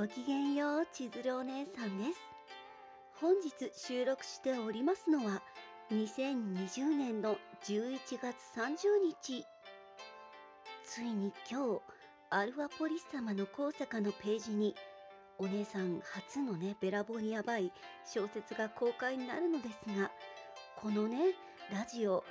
[0.00, 2.20] ごきげんよう、千鶴お姉さんです。
[3.20, 5.42] 本日収録しておりますのは、
[5.92, 9.44] 2020年の11月30日。
[10.84, 11.82] ついに今日、
[12.30, 14.74] アルファポリス様の高坂のページに、
[15.36, 17.70] お姉さん初のね、べらぼうにやばい
[18.06, 20.10] 小説が公開になるのですが、
[20.80, 21.34] このね、
[21.70, 22.24] ラジオ、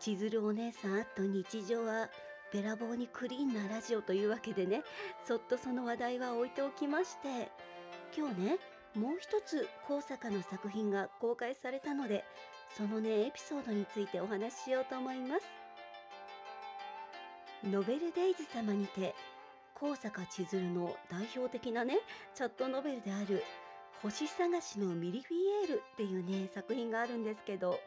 [0.00, 2.08] 千鶴お姉さんと日常は
[2.54, 4.84] べらぼうにクリーンなラジオというわけでね
[5.26, 7.50] そっとその話題は置いておきまして
[8.16, 8.58] 今日ね
[8.94, 12.24] もう一つ高坂の作品が公開されたので
[12.76, 15.42] そのねエピソードについてお話ししようと思います。
[17.64, 19.14] ノベルデイズ様にて
[19.74, 21.98] 高坂千鶴の代表的なね
[22.34, 23.42] チャットノベルである
[24.02, 27.80] 星探しのミリフィエールっていうね作品があるんですけど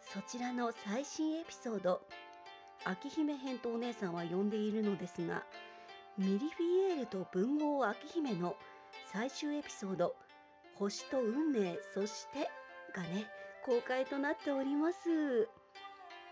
[0.00, 2.02] そちらの最新エピソード
[2.84, 5.44] 秋姫編とお姉さんは呼んでいるのですが
[6.18, 8.56] ミリフィエールと文豪秋姫の
[9.12, 10.14] 最終エピソード
[10.74, 12.50] 「星と運命そして」
[12.94, 13.26] がね
[13.64, 15.48] 公開となっております。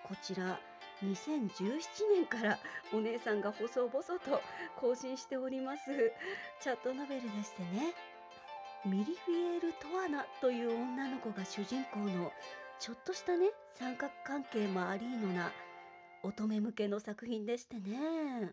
[0.02, 0.58] こちら
[1.02, 1.80] 2017
[2.12, 2.58] 年から
[2.92, 4.42] お姉さんが細々と
[4.76, 6.12] 更新しております。
[6.60, 7.94] チャットノベルでしてね
[8.84, 12.32] ミリフィエール・トアナという女の子が主人公の
[12.78, 15.52] ちょっとしたね三角関係もありーのな
[16.22, 18.52] 乙女向けの作品でしてね。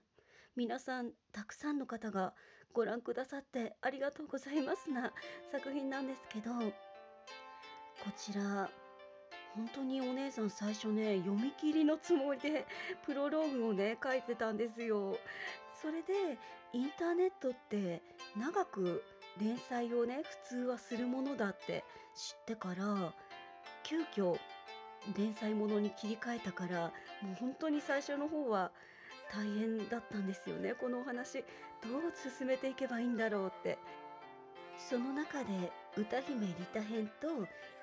[0.55, 2.33] 皆さんたくさんの方が
[2.73, 5.11] ご覧くださってありがとうございますな
[5.51, 6.51] 作品なんですけど。
[8.03, 8.69] こちら
[9.55, 12.65] 本当にお姉さん最初ね読み切りのつもりで
[13.05, 15.17] プロローグをね書いてたんですよ。
[15.81, 16.37] それで
[16.73, 18.01] インターネットって
[18.35, 19.03] 長く
[19.39, 21.83] 連載をね普通はするものだって
[22.15, 23.13] 知ってから
[23.83, 24.37] 急遽
[25.15, 26.91] 連載ものに切り替えたから
[27.21, 28.71] もう本当に最初の方は
[29.33, 31.43] 大変だったんですよねこのお話。
[31.83, 33.77] どう進めていけばいいんだろうって。
[34.77, 37.27] その中で歌姫リタ編と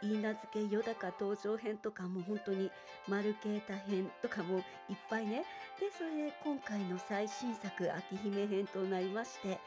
[0.01, 2.71] 言い名付けよだか登場編とかも本当に
[3.09, 4.65] 丸啓太編とかもいっ
[5.11, 5.45] ぱいね。
[5.81, 9.59] でそれで今回の最新作秋姫編となりまして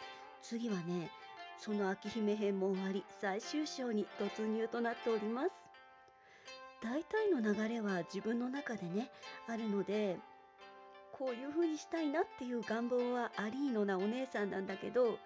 [0.42, 1.12] 次はね
[1.60, 5.67] その秋姫編も終わり最終章に突入となっております。
[6.82, 9.10] 大体の流れは自分の中でね
[9.48, 10.18] あるので
[11.12, 15.18] こういう風にしたいなっていう願望はありーのなお姉さんなんだけど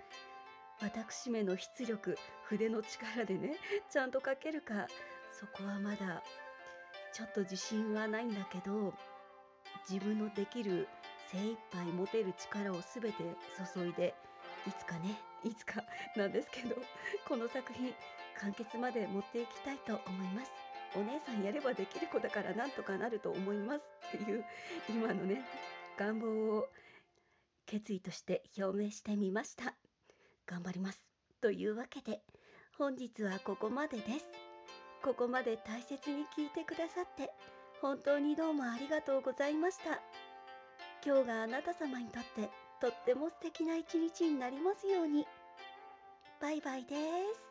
[0.81, 3.57] 私めの出力筆の力でね
[3.89, 4.87] ちゃんと書けるか
[5.31, 6.23] そこはまだ
[7.13, 8.93] ちょっと自信はないんだけど
[9.89, 10.87] 自分のできる
[11.31, 13.23] 精一杯持てる力を全て
[13.73, 14.13] 注いで
[14.67, 15.83] いつかねいつか
[16.15, 16.75] なんですけど
[17.27, 17.93] この作品
[18.39, 20.70] 完結まで持っていきたいと思います。
[20.95, 24.43] お姉さんやればできる子だからなんとかなると思いますっていう
[24.89, 25.41] 今のね
[25.97, 26.67] 願望を
[27.65, 29.75] 決意として表明してみました。
[30.45, 31.01] 頑張ります。
[31.39, 32.21] というわけで
[32.77, 34.25] 本日はここまでです。
[35.03, 37.31] ここまで大切に聞いてくださって
[37.81, 40.01] 本当にどうもありがとうございました。
[41.05, 45.25] 今日があなた様にとってとっても素敵な一日になりますように。
[46.41, 47.50] バイバイです。